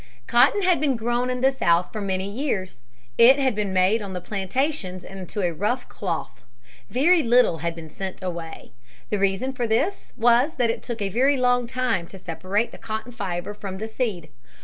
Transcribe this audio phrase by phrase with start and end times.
[0.25, 2.79] Cotton had been grown in the South for many years.
[3.19, 6.41] It had been made on the plantations into a rough cloth.
[6.89, 8.71] Very little had been sent away.
[9.11, 12.79] The reason for this was that it took a very long time to separate the
[12.79, 14.29] cotton fiber from the seed.